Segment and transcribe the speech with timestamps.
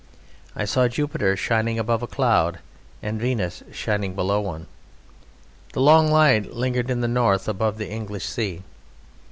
[0.55, 2.57] I saw Jupiter shining above a cloud
[3.03, 4.65] and Venus shining below one.
[5.73, 8.63] The long light lingered in the north above the English sea.